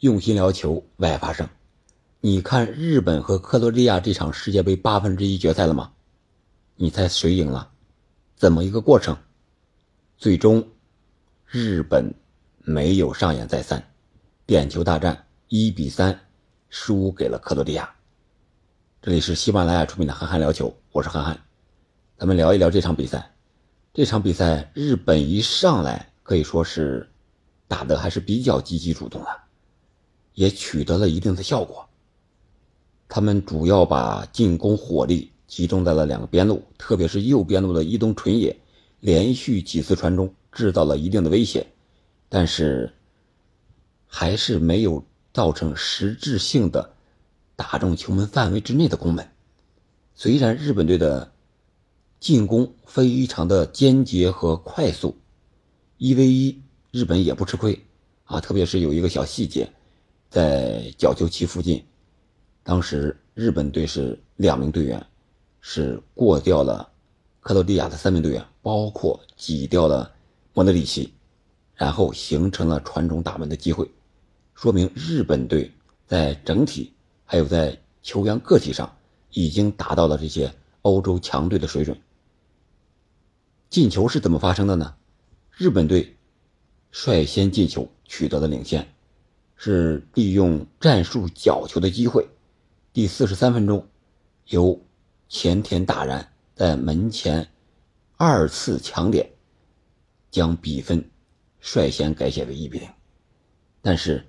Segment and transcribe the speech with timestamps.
[0.00, 1.46] 用心聊球，外发生。
[2.22, 5.92] 你看日本和克罗地亚这场世界杯八分之一决赛了吗？
[6.76, 7.70] 你猜谁赢了？
[8.34, 9.14] 怎么一个过程？
[10.16, 10.66] 最终，
[11.44, 12.14] 日本
[12.60, 13.82] 没有上演再三，
[14.46, 16.18] 点球大战一比三
[16.70, 17.94] 输给了克罗地亚。
[19.02, 21.38] 这里是喜马拉雅出品的《憨憨聊球》，我是憨憨，
[22.16, 23.34] 咱们聊一聊这场比赛。
[23.92, 27.06] 这场比赛，日本一上来可以说是
[27.68, 29.39] 打的还是比较积极主动的，
[30.40, 31.86] 也取得了一定的效果。
[33.10, 38.56] 他们主要把进攻火力集中在了两个边路，特别是右边路的伊东纯也，
[39.00, 41.66] 连续几次传中制造了一定的威胁，
[42.30, 42.90] 但是
[44.06, 46.94] 还是没有造成实质性的
[47.54, 49.28] 打中球门范围之内的攻门。
[50.14, 51.32] 虽然日本队的
[52.18, 55.18] 进攻非常的坚决和快速，
[55.98, 56.62] 一 v 一
[56.92, 57.84] 日本也不吃亏
[58.24, 59.70] 啊，特别是有一个小细节，
[60.30, 61.84] 在角球旗附近。
[62.62, 65.04] 当时日本队是两名队员，
[65.60, 66.88] 是过掉了
[67.40, 70.10] 克罗地亚的三名队员，包括挤掉了
[70.54, 71.12] 莫德里奇，
[71.74, 73.90] 然后形成了传中打门的机会，
[74.54, 75.70] 说明日本队
[76.06, 76.92] 在整体
[77.24, 78.96] 还有在球员个体上
[79.30, 81.98] 已经达到了这些欧洲强队的水准。
[83.68, 84.94] 进球是怎么发生的呢？
[85.52, 86.16] 日本队
[86.92, 88.86] 率先进球，取得了领先，
[89.62, 92.26] 是利用战术角球的机会。
[92.94, 93.86] 第四十三分钟，
[94.46, 94.80] 由
[95.28, 97.46] 前田大然在门前
[98.16, 99.30] 二次抢点，
[100.30, 101.10] 将比分
[101.60, 102.88] 率先改写为一比零。
[103.82, 104.26] 但是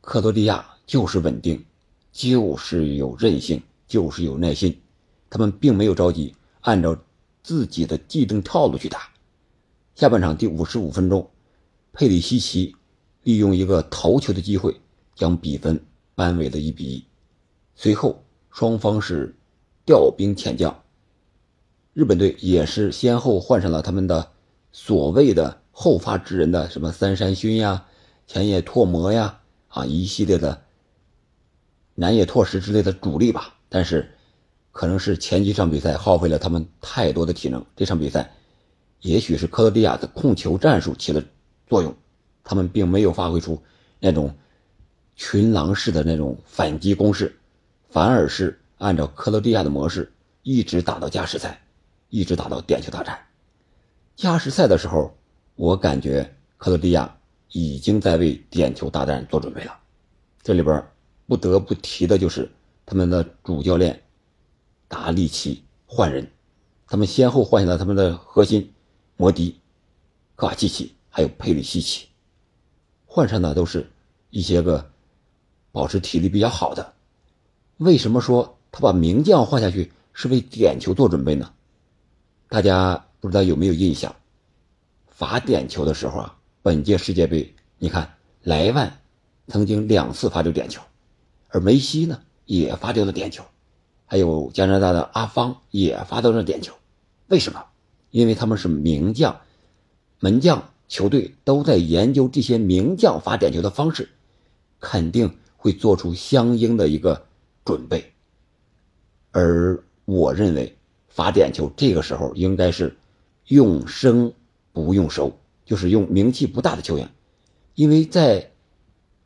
[0.00, 1.62] 克罗地亚就是稳定，
[2.10, 4.80] 就是有韧性，就是有耐心，
[5.28, 6.98] 他们并没有着急，按照
[7.42, 9.10] 自己的既定套路去打。
[9.94, 11.30] 下半场第五十五分钟，
[11.92, 12.74] 佩里西奇
[13.22, 14.74] 利用一个头球的机会，
[15.14, 15.80] 将比分
[16.14, 17.04] 扳为了一比一。
[17.74, 19.34] 随后，双方是
[19.84, 20.82] 调兵遣将，
[21.92, 24.30] 日本队也是先后换上了他们的
[24.72, 27.86] 所谓的后发制人的什么三山勋呀、
[28.26, 30.62] 前野拓磨呀啊一系列的
[31.94, 33.54] 南野拓实之类的主力吧。
[33.68, 34.10] 但是，
[34.72, 38.32] 可能是前几场比赛耗费了他们太多的体能，这场比赛
[39.00, 41.22] 也许是克罗地亚的控球战术起了
[41.66, 41.94] 作用，
[42.44, 43.62] 他们并没有发挥出
[43.98, 44.34] 那种
[45.16, 47.36] 群狼式的那种反击攻势。
[47.88, 50.12] 反而是按照克罗地亚的模式，
[50.44, 51.60] 一直打到加时赛，
[52.08, 53.18] 一直打到点球大战。
[54.14, 55.12] 加时赛的时候，
[55.56, 57.18] 我感觉克罗地亚
[57.48, 59.76] 已经在为点球大战做准备了。
[60.40, 60.86] 这里边
[61.26, 62.48] 不得不提的就是
[62.86, 64.00] 他们的主教练
[64.86, 66.30] 达利奇换人，
[66.86, 68.72] 他们先后换下了他们的核心
[69.16, 69.58] 摩迪、
[70.36, 72.06] 科瓦契奇还有佩里西奇，
[73.12, 73.90] 换上的都是
[74.30, 74.88] 一些个
[75.72, 76.92] 保持体力比较好的。
[77.76, 81.52] 为什么说他把名将换下去是为点球做准备呢？
[82.48, 84.14] 大家不知道有没有印象？
[85.08, 89.00] 罚点球的时候啊，本届世界杯，你看莱万
[89.48, 90.80] 曾经两次罚丢点球，
[91.48, 93.42] 而梅西呢也罚丢了点球，
[94.06, 96.72] 还有加拿大的阿方也罚丢了点球。
[97.26, 97.64] 为什么？
[98.10, 99.40] 因为他们是名将，
[100.20, 104.10] 门将，球队都在研究这些名将罚点球的方式，
[104.78, 107.24] 肯定会做出相应的一个。
[107.62, 108.10] 准备，
[109.30, 110.76] 而我认为
[111.08, 112.96] 罚点球这个时候应该是
[113.46, 114.32] 用生
[114.72, 117.08] 不用熟，就是用名气不大的球员，
[117.76, 118.50] 因为在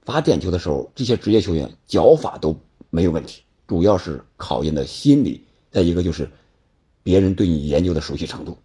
[0.03, 2.59] 罚点球的时候，这些职业球员脚法都
[2.91, 6.29] 没有问题，主要是考验的心理，再一个就是
[7.03, 8.59] 别人对你研究的熟悉程度。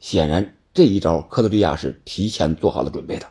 [0.00, 3.26] 显然这一招克罗地亚是提前做好了准备的，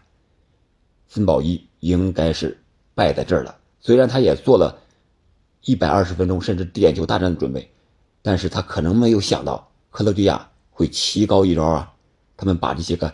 [1.07, 2.61] 森保一应该是
[2.95, 4.79] 败在这儿了，虽然他也做了。
[5.65, 7.69] 一百二十分钟甚至点球大战的准备，
[8.21, 11.93] 但是他可能没有想到克罗地亚会棋高一招啊！
[12.37, 13.13] 他们把这些个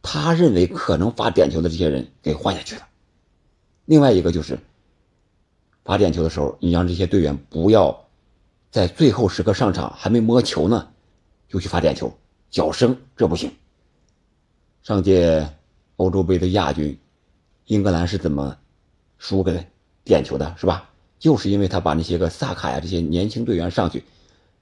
[0.00, 2.86] 他认为可能罚点球的这些人给换下去了。
[3.84, 4.60] 另外一个就是
[5.84, 8.06] 罚点球的时候，你让这些队员不要
[8.70, 10.90] 在最后时刻上场还没摸球呢
[11.48, 12.16] 就去罚点球，
[12.50, 13.52] 脚生这不行。
[14.82, 15.48] 上届
[15.96, 16.98] 欧洲杯的亚军
[17.66, 18.58] 英格兰是怎么
[19.18, 19.66] 输给
[20.02, 20.90] 点球的，是吧？
[21.18, 24.02] 就是因为他把那些个萨卡呀这些年轻队员上去，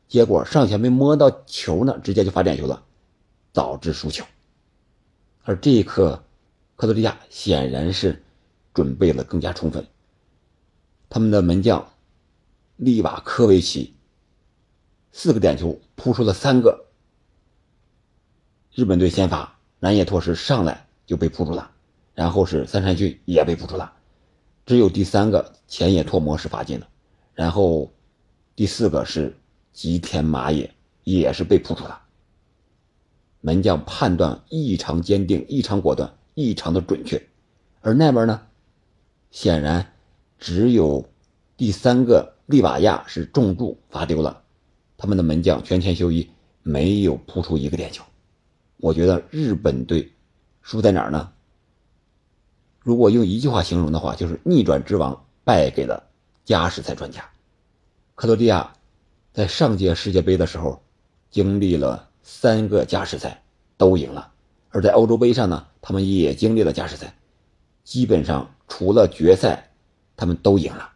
[0.09, 2.83] 结果上前没摸到球呢，直接就罚点球了，
[3.53, 4.25] 导致输球。
[5.45, 6.25] 而这一刻，
[6.75, 8.23] 克罗地亚显然是
[8.75, 9.87] 准备了更加充分。
[11.09, 11.89] 他们的门将
[12.75, 13.95] 利瓦科维奇
[15.13, 16.88] 四个点球扑出了三个，
[18.79, 21.69] 日本队先发南野拓实上来就被扑住了，
[22.15, 23.93] 然后是三山俊也被扑住了，
[24.67, 26.87] 只有第三个前野拓磨是罚进了，
[27.35, 27.91] 然后
[28.55, 29.37] 第四个是
[29.73, 30.73] 吉田麻也
[31.03, 32.01] 也是被扑出了。
[33.41, 37.21] 门将判断异常坚定、异常果断、异常的准确，
[37.81, 38.41] 而那边呢，
[39.33, 39.93] 显然
[40.39, 41.05] 只有
[41.57, 44.41] 第三个利瓦亚是重注罚丢了，
[44.97, 46.31] 他们的门将全前修一
[46.63, 48.05] 没有扑出一个点球。
[48.79, 50.13] 我觉得日本队
[50.63, 51.31] 输在哪儿呢？
[52.81, 56.09] 如果用一句话形容的话，就是逆转之王败给了
[56.45, 57.25] 加时赛专家。
[58.15, 58.73] 克罗地亚
[59.33, 60.83] 在上届世界杯的时候
[61.31, 62.07] 经历了。
[62.31, 63.43] 三个加时赛
[63.79, 64.31] 都赢了，
[64.69, 67.15] 而在欧洲杯上呢，他们也经历了加时赛，
[67.85, 69.71] 基本上除了决赛，
[70.15, 70.91] 他们都赢了。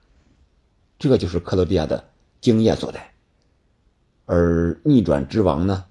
[0.99, 2.05] 这就是克罗地亚的
[2.43, 3.12] 经验所在。
[4.26, 5.87] 而逆转之王呢，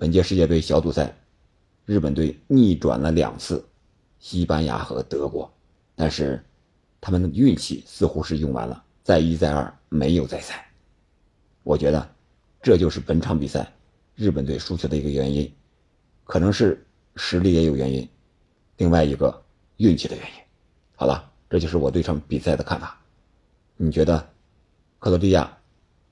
[0.00, 1.12] 本届世界杯小组赛，
[1.84, 3.66] 日本队逆转了两次，
[4.20, 5.52] 西班牙和德国，
[5.96, 6.40] 但是
[7.00, 10.70] 他们的运气似乎是用完了，再一再二没有再赛。
[11.64, 12.08] 我觉得
[12.62, 13.72] 这就是本场比赛。
[14.14, 15.52] 日本队输球的一个原因，
[16.22, 16.86] 可能是
[17.16, 18.08] 实力也有原因，
[18.76, 19.42] 另外一个
[19.78, 20.32] 运气的原因。
[20.94, 22.96] 好了，这就是我对场比赛的看法。
[23.76, 24.28] 你觉得
[25.00, 25.58] 克罗地亚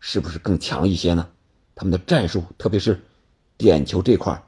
[0.00, 1.28] 是不是更强一些呢？
[1.76, 3.00] 他们的战术，特别是
[3.56, 4.42] 点球这块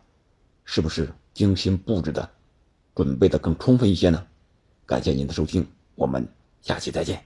[0.65, 2.29] 是不是精心布置的、
[2.95, 4.27] 准备的更充分一些呢？
[4.85, 6.27] 感谢您的收听，我们
[6.61, 7.25] 下期再见。